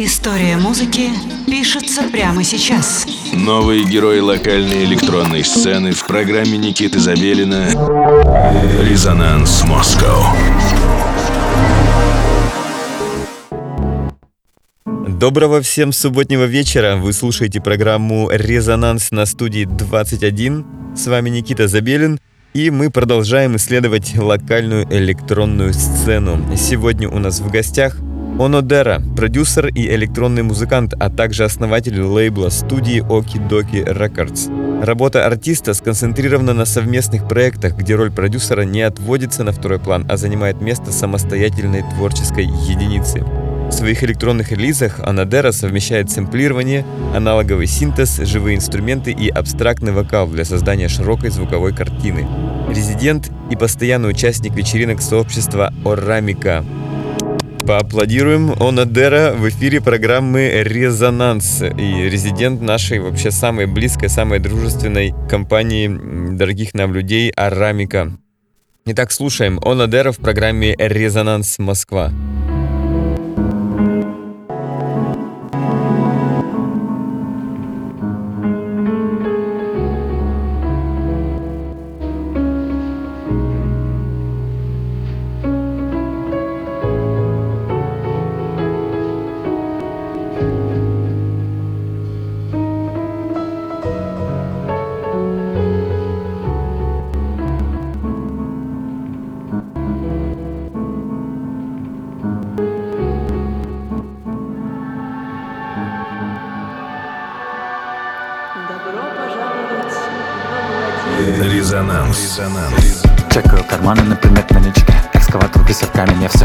История 0.00 0.56
музыки 0.56 1.10
пишется 1.48 2.04
прямо 2.04 2.44
сейчас. 2.44 3.04
Новые 3.32 3.82
герои 3.82 4.20
локальной 4.20 4.84
электронной 4.84 5.42
сцены 5.42 5.90
в 5.90 6.06
программе 6.06 6.56
Никиты 6.56 7.00
Забелина 7.00 7.66
«Резонанс 8.80 9.64
Москва». 9.64 10.36
Доброго 15.08 15.62
всем 15.62 15.90
субботнего 15.90 16.44
вечера. 16.44 16.94
Вы 16.94 17.12
слушаете 17.12 17.60
программу 17.60 18.30
«Резонанс» 18.30 19.10
на 19.10 19.26
студии 19.26 19.64
21. 19.64 20.94
С 20.94 21.08
вами 21.08 21.30
Никита 21.30 21.66
Забелин. 21.66 22.20
И 22.54 22.70
мы 22.70 22.92
продолжаем 22.92 23.56
исследовать 23.56 24.16
локальную 24.16 24.86
электронную 24.92 25.74
сцену. 25.74 26.40
Сегодня 26.56 27.08
у 27.08 27.18
нас 27.18 27.40
в 27.40 27.50
гостях 27.50 27.98
Онодера, 28.38 29.02
продюсер 29.16 29.66
и 29.68 29.88
электронный 29.88 30.42
музыкант, 30.42 30.94
а 30.98 31.10
также 31.10 31.44
основатель 31.44 32.00
лейбла 32.00 32.50
студии 32.50 33.00
Доки 33.00 33.76
Records. 33.76 34.84
Работа 34.84 35.26
артиста 35.26 35.74
сконцентрирована 35.74 36.54
на 36.54 36.64
совместных 36.64 37.26
проектах, 37.26 37.76
где 37.76 37.96
роль 37.96 38.12
продюсера 38.12 38.62
не 38.62 38.82
отводится 38.82 39.42
на 39.42 39.50
второй 39.50 39.80
план, 39.80 40.06
а 40.08 40.16
занимает 40.16 40.60
место 40.60 40.92
самостоятельной 40.92 41.82
творческой 41.94 42.44
единицы. 42.44 43.24
В 43.68 43.72
своих 43.72 44.02
электронных 44.02 44.50
релизах 44.52 45.00
Анадера 45.00 45.52
совмещает 45.52 46.10
сэмплирование, 46.10 46.86
аналоговый 47.14 47.66
синтез, 47.66 48.18
живые 48.18 48.56
инструменты 48.56 49.10
и 49.10 49.28
абстрактный 49.28 49.92
вокал 49.92 50.26
для 50.26 50.44
создания 50.44 50.88
широкой 50.88 51.30
звуковой 51.30 51.74
картины. 51.74 52.26
Резидент 52.70 53.30
и 53.50 53.56
постоянный 53.56 54.10
участник 54.10 54.54
вечеринок 54.54 55.02
сообщества 55.02 55.74
Орамика, 55.84 56.64
Поаплодируем 57.68 58.52
Онадера 58.62 59.34
в 59.34 59.46
эфире 59.50 59.82
программы 59.82 60.62
«Резонанс» 60.62 61.60
и 61.60 62.08
резидент 62.08 62.62
нашей 62.62 62.98
вообще 62.98 63.30
самой 63.30 63.66
близкой, 63.66 64.08
самой 64.08 64.38
дружественной 64.38 65.12
компании 65.28 65.86
дорогих 66.34 66.72
нам 66.72 66.94
людей 66.94 67.30
Арамика. 67.32 68.16
Итак, 68.86 69.12
слушаем 69.12 69.60
Онадера 69.62 70.12
в 70.12 70.16
программе 70.16 70.74
«Резонанс 70.78 71.58
Москва». 71.58 72.10
Резонанс. 112.38 113.02
Чекаю 113.30 113.64
карманы 113.64 114.02
на 114.02 114.14
предмет 114.14 114.48
налички 114.52 114.94
Экскаватор 115.12 115.66
писарками 115.66 116.22
я 116.22 116.28
все 116.28 116.37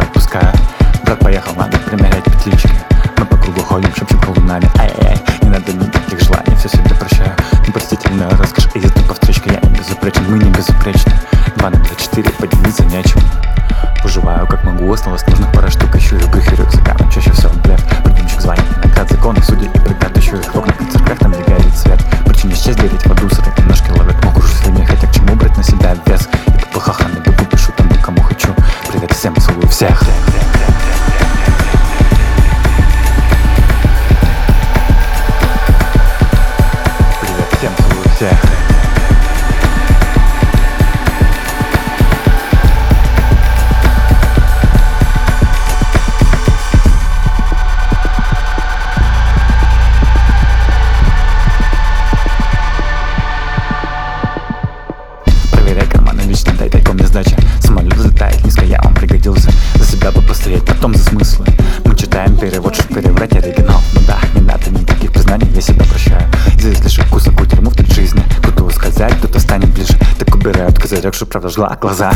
Вкусовую 67.24 67.50
тюрьму 67.50 67.70
в 67.70 67.76
треть 67.76 67.94
жизни. 67.94 68.22
Кто-то 68.40 68.66
ускользает, 68.66 69.16
кто-то 69.16 69.40
станет 69.40 69.70
ближе. 69.70 69.98
Так 70.20 70.36
убирают 70.36 70.78
козырек, 70.78 71.14
чтоб 71.14 71.30
правда 71.30 71.48
жгла 71.48 71.78
глаза. 71.80 72.12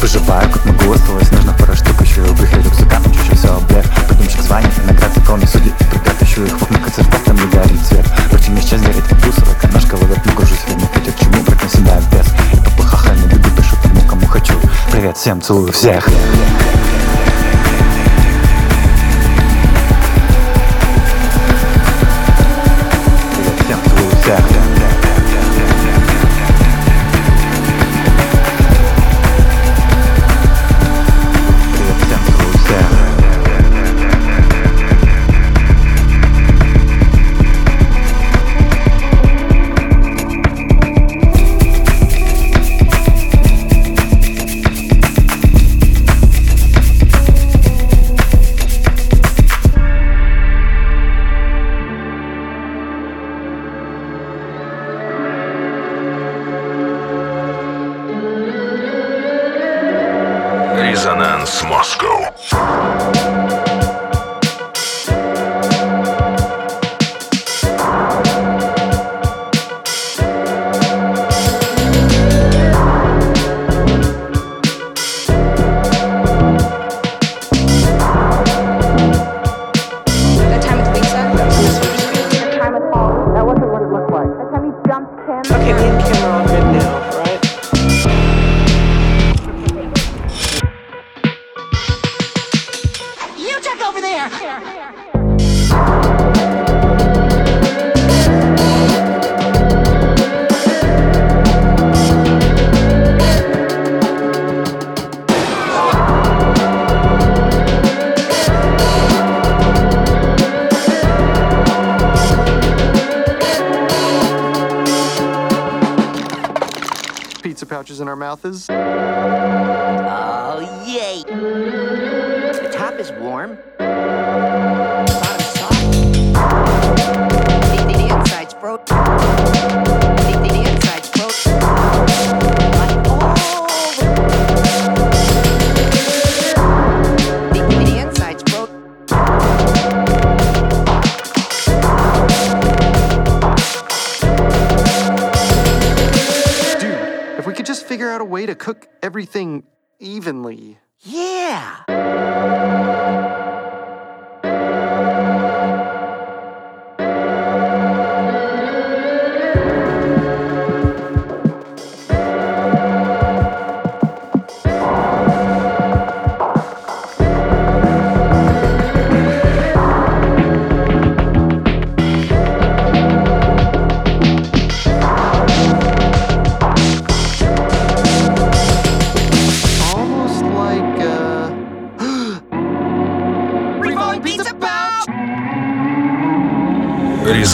Выживаю, 0.00 0.50
как 0.50 0.64
могу, 0.64 0.92
осталось 0.92 1.30
нужно 1.30 1.54
пара 1.56 1.76
штук 1.76 2.00
Еще 2.00 2.20
и 2.20 2.28
убых 2.28 2.52
рюкзакам, 2.52 3.04
чаще 3.12 3.36
всего 3.36 3.60
блеф 3.68 3.88
Придумщик 4.08 4.40
званий, 4.40 4.68
наград 4.88 5.14
законы, 5.14 5.46
судьи 5.46 5.72
преград 5.90 6.20
Ищу 6.20 6.44
их 6.44 6.58
в 6.58 6.62
окна 6.64 6.78
концертах, 6.78 7.22
там 7.22 7.36
не 7.36 7.46
горит 7.46 7.80
свет. 7.86 8.06
Причем 8.32 8.60
сейчас 8.60 8.80
горит 8.80 9.04
как 9.08 9.18
бусовая 9.18 9.54
канашка 9.60 9.94
Ловят, 9.94 10.26
не 10.26 10.32
кружусь, 10.32 10.64
время 10.66 10.88
хотя 10.92 11.12
к 11.12 11.20
чему 11.20 11.44
брать 11.44 11.62
на 11.62 11.68
себя 11.68 12.00
вес 12.10 12.26
И 12.52 12.56
по 12.56 12.70
пахахам 12.82 13.16
не 13.20 13.28
бегу, 13.28 13.50
пишу 13.56 13.76
тому, 13.84 14.00
кому 14.08 14.26
хочу. 14.26 14.54
Привет 14.90 15.16
всем, 15.16 15.40
целую 15.40 15.70
всех 15.70 16.08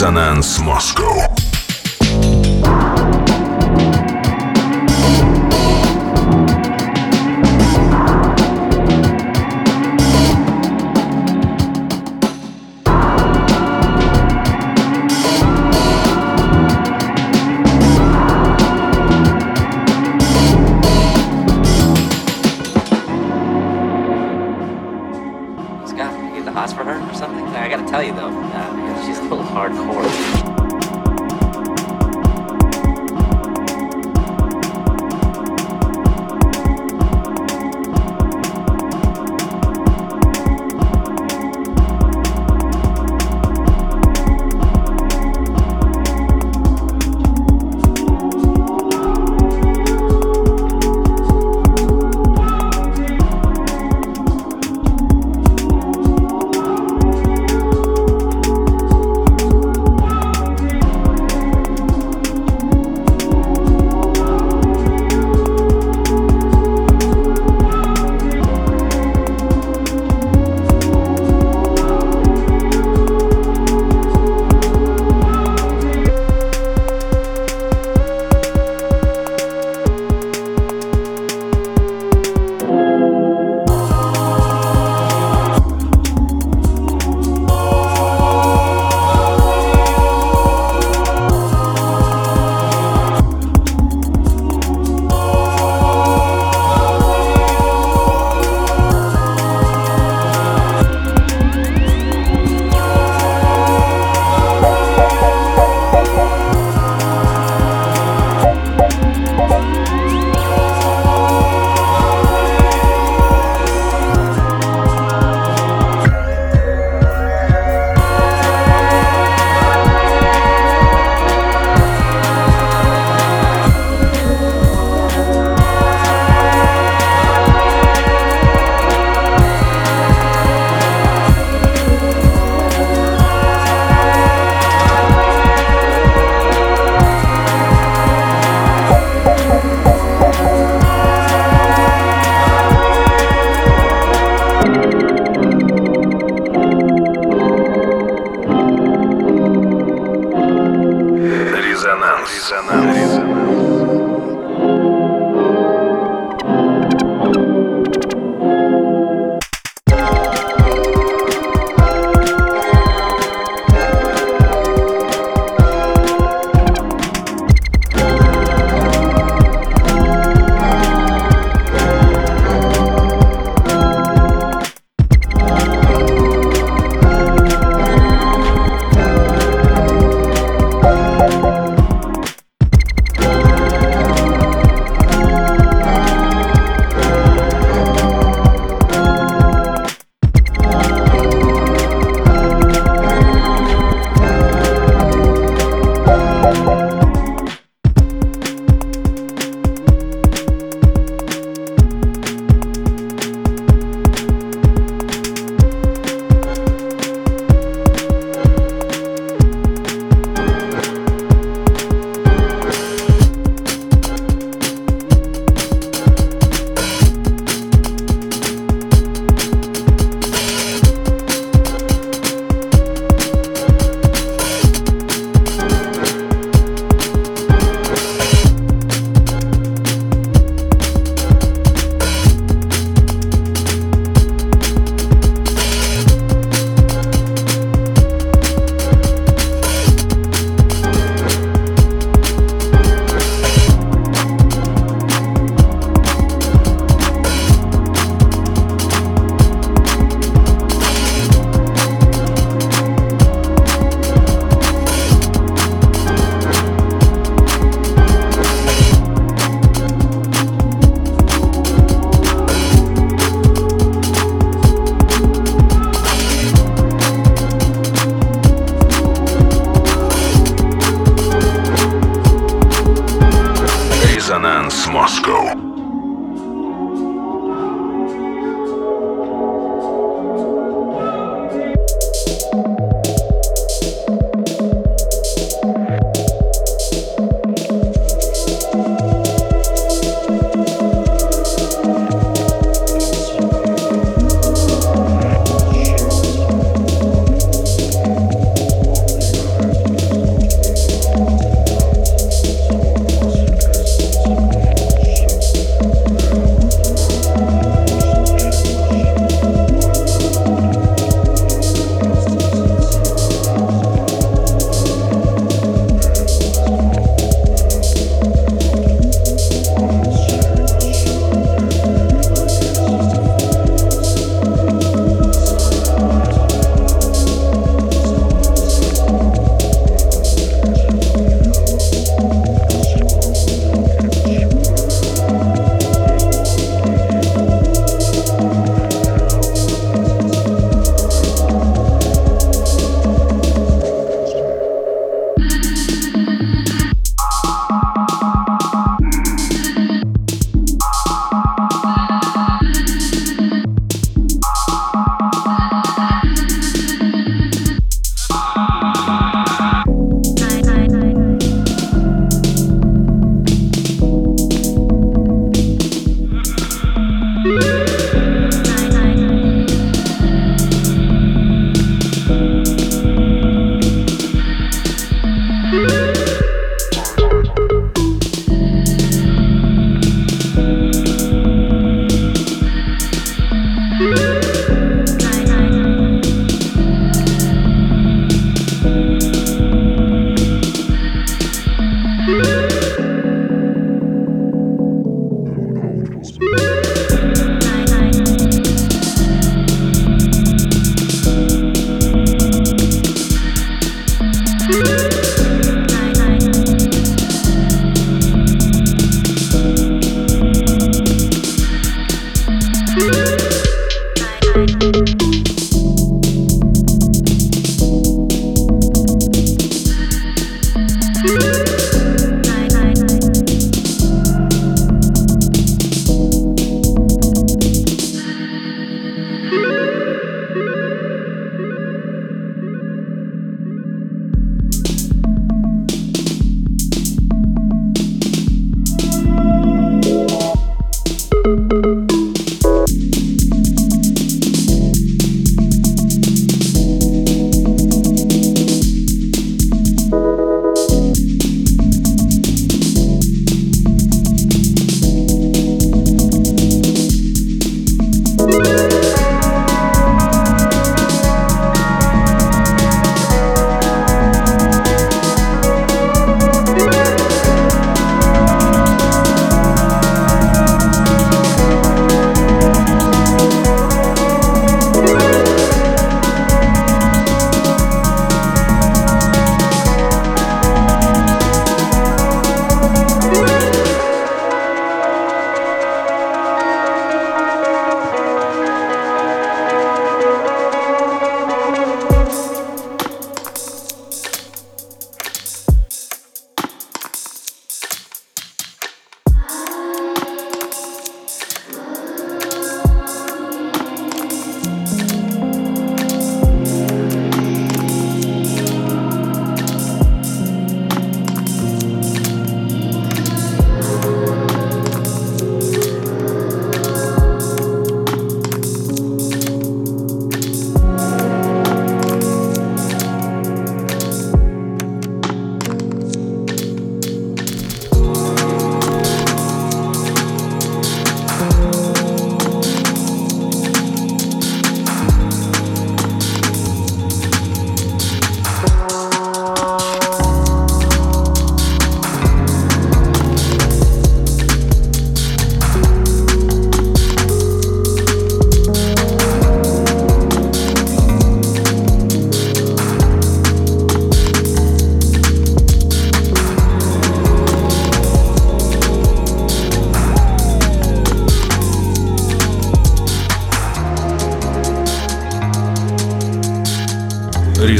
Резонанс 0.01 0.57
Москва. 0.57 1.30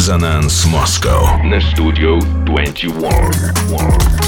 Resonance 0.01 0.65
Moscow 0.65 1.43
на 1.43 1.61
студию 1.61 2.19
21. 2.47 4.20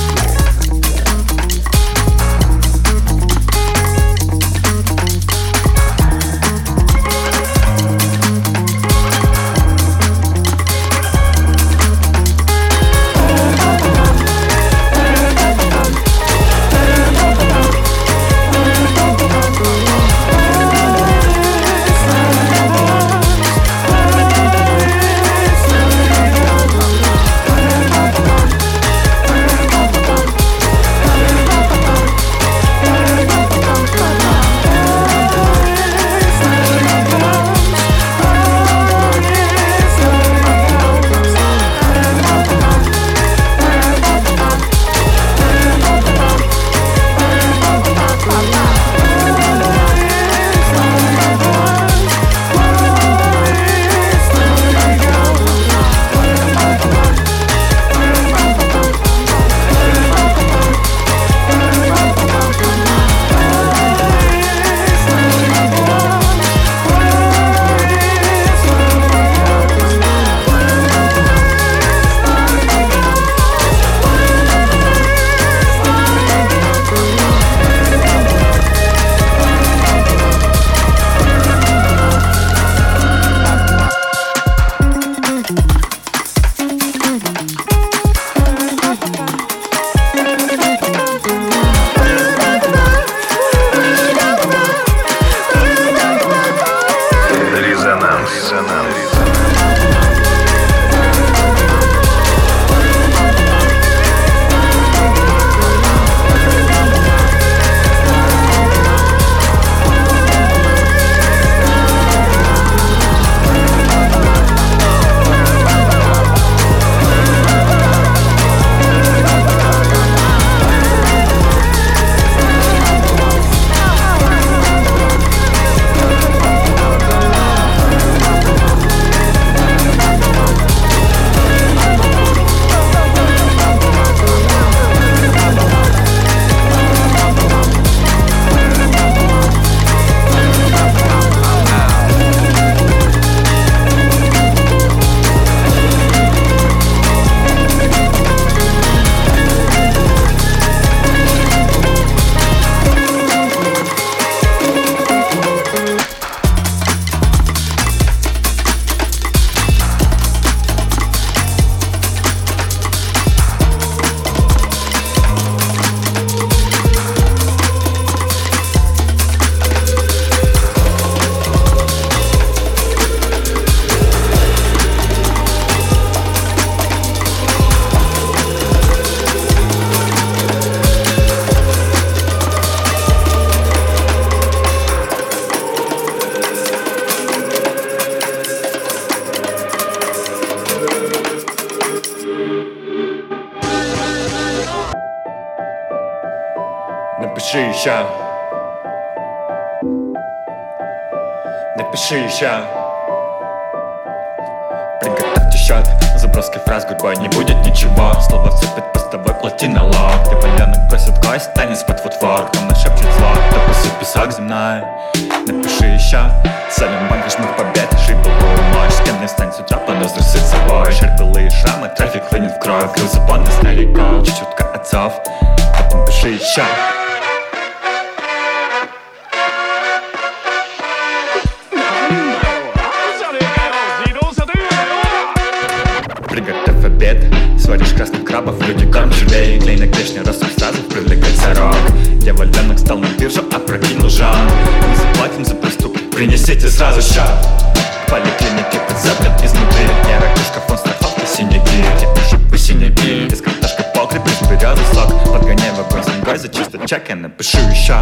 Запрет 249.03 249.44
изнутри 249.44 249.83
Не 250.07 250.18
ракушка, 250.18 250.61
фон, 250.66 250.77
страховка, 250.77 251.25
синяки 251.25 251.83
Я 252.01 252.13
пишу 252.13 252.39
по 252.50 252.57
синяки 252.57 253.27
Из 253.27 253.42
картошка 253.42 253.83
погреб, 253.94 254.25
из 254.25 254.48
березы 254.48 254.81
сок. 254.94 255.11
Подгоняй 255.25 255.72
в 255.72 255.79
огонь, 255.81 256.03
с 256.03 256.24
грозы, 256.24 256.50
чисто 256.50 256.87
чек 256.87 257.09
Я 257.09 257.16
напишу 257.18 257.57
еще. 257.70 257.98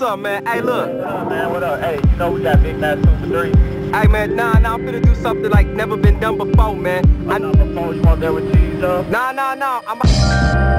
What's 0.00 0.12
up, 0.12 0.18
man? 0.20 0.46
Hey, 0.46 0.60
look. 0.60 0.86
man, 1.28 1.50
what 1.50 1.64
up? 1.64 1.80
Hey, 1.80 1.96
you 1.96 2.16
know 2.18 2.30
we 2.30 2.40
got 2.40 2.62
Big 2.62 2.78
Mac 2.78 2.98
for 2.98 3.26
3. 3.26 3.50
Hey, 3.90 4.06
man, 4.06 4.36
nah, 4.36 4.52
nah, 4.52 4.74
I'm 4.74 4.86
finna 4.86 5.02
do 5.02 5.12
something 5.16 5.50
like 5.50 5.66
never 5.66 5.96
been 5.96 6.20
done 6.20 6.38
before, 6.38 6.76
man. 6.76 7.02
I 7.28 7.38
know 7.38 7.50
before 7.50 7.92
you 7.94 8.02
want 8.02 8.20
that 8.20 8.32
with 8.32 8.52
cheese, 8.54 8.80
though? 8.80 9.02
Nah, 9.10 9.32
nah, 9.32 9.56
nah. 9.56 9.82
I'm. 9.88 9.98
I 10.00 10.77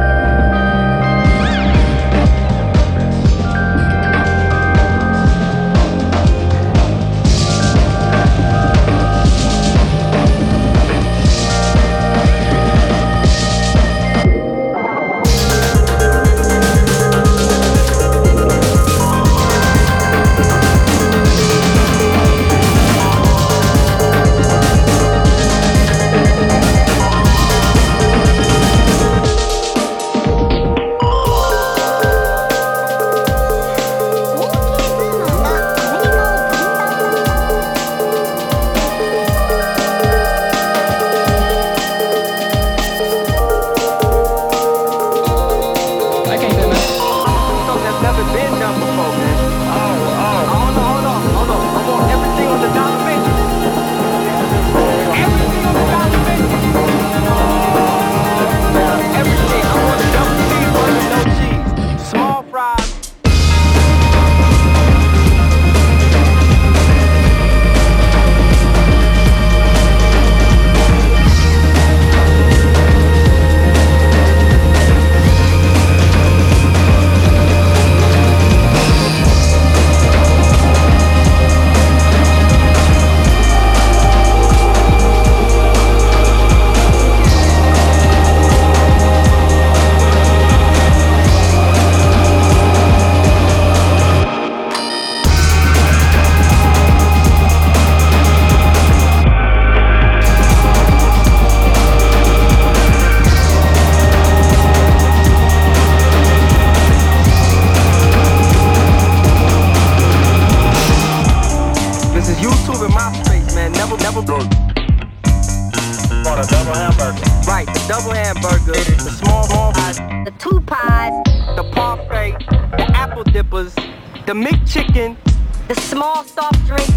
the 125.70 125.76
small 125.82 126.24
soft 126.24 126.66
drink, 126.66 126.90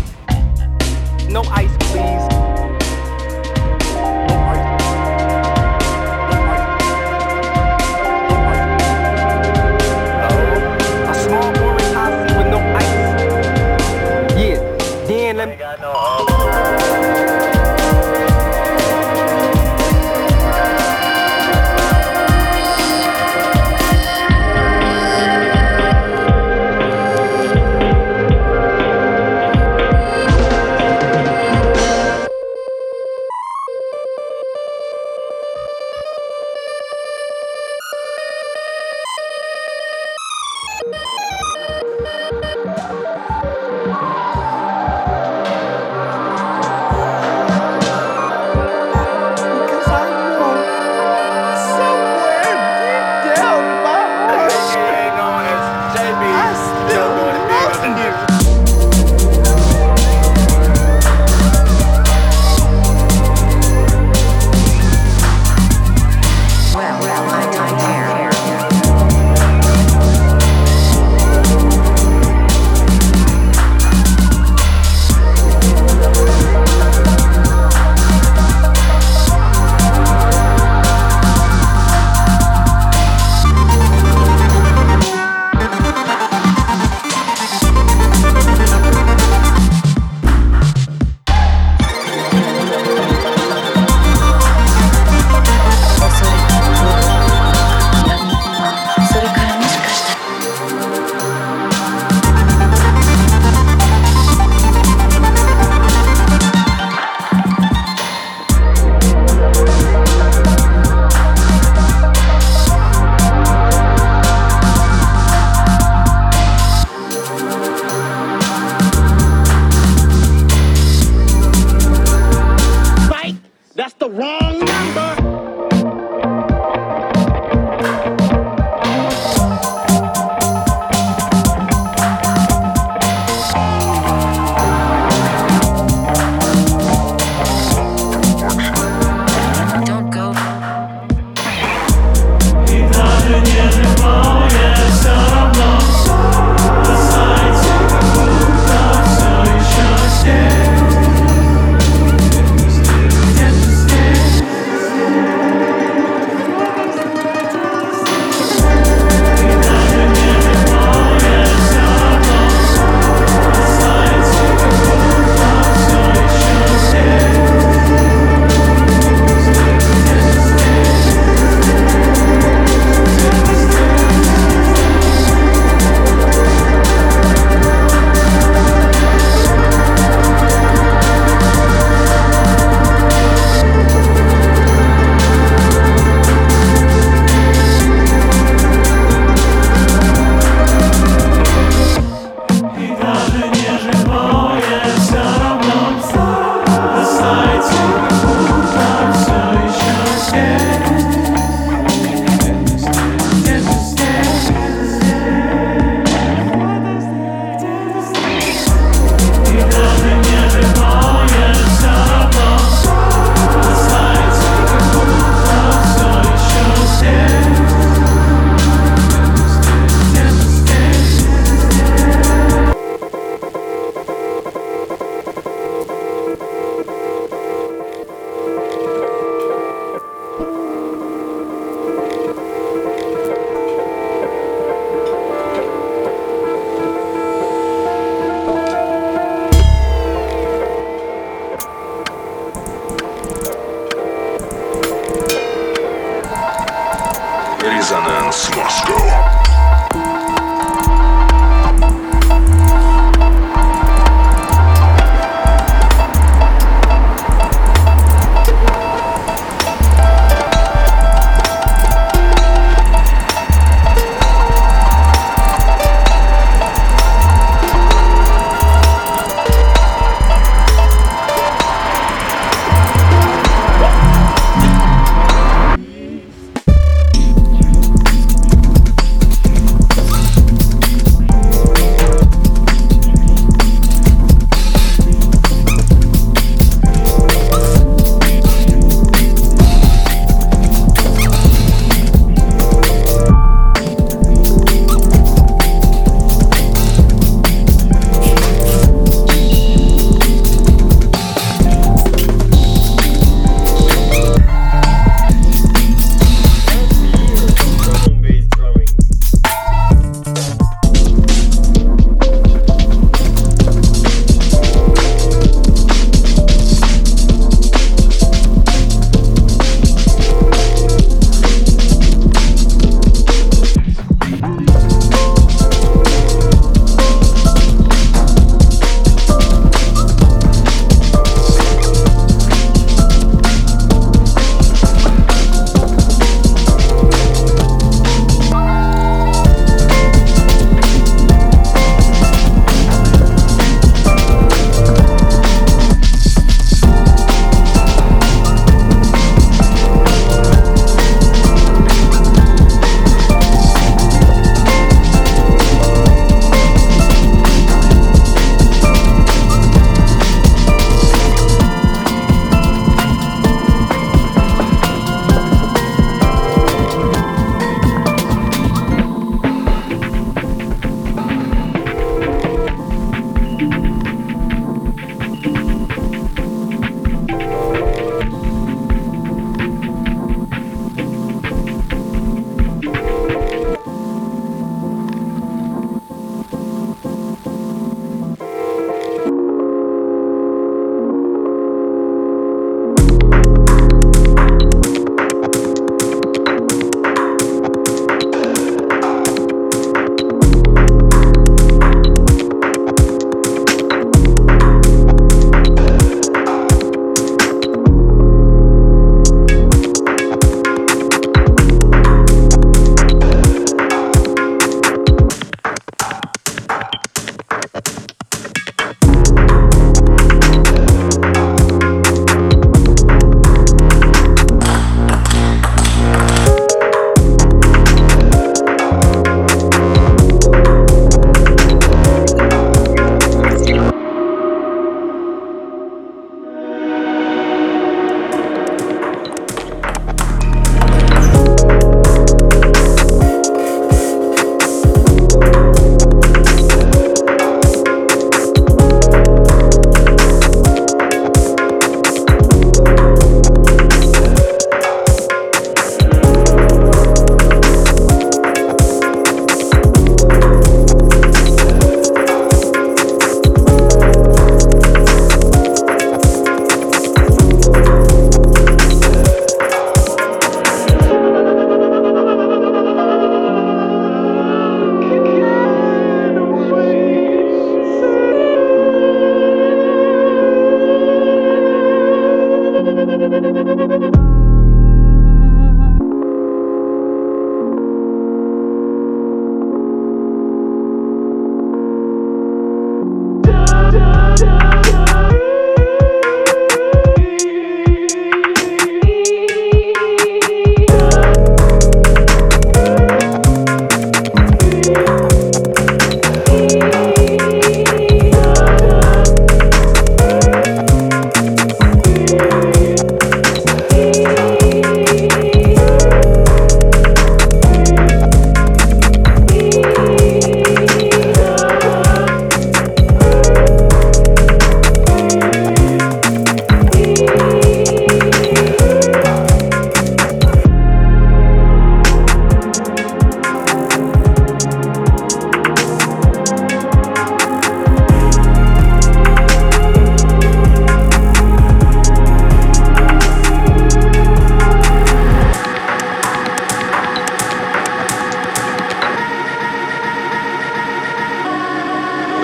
no 1.31 1.43
ice, 1.43 1.77
please. 1.91 2.52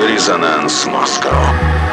Резонанс 0.07 0.87
Москва. 0.87 1.88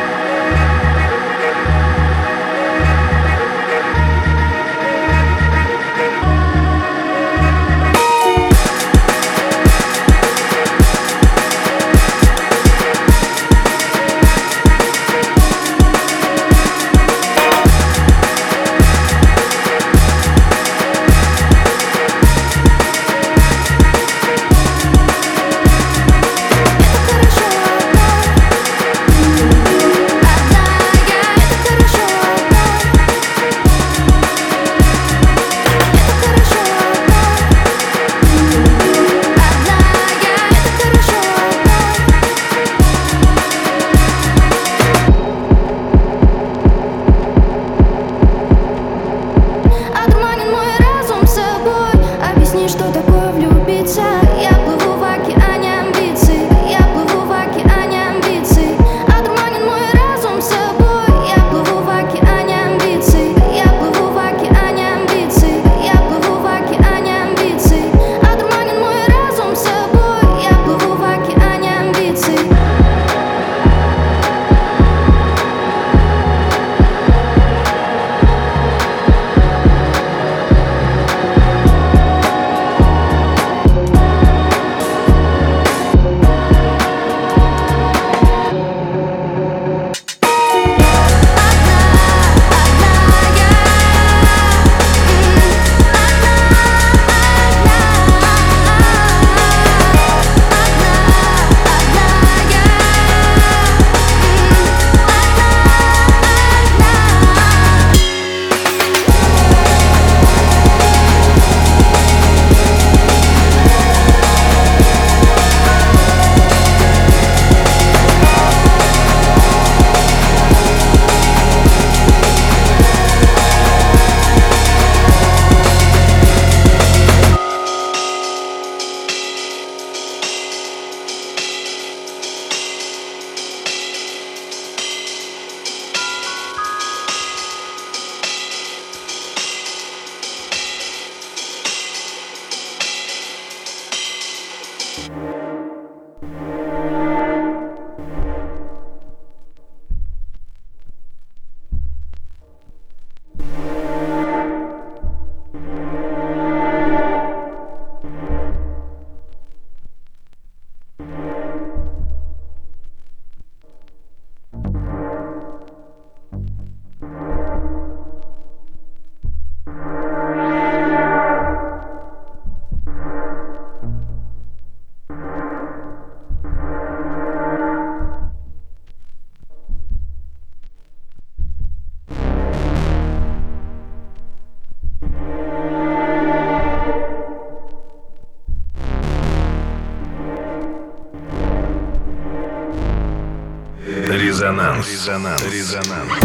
Резонанс. 194.46 194.88
Резонанс. 194.88 195.44
Резонанс. 195.44 196.25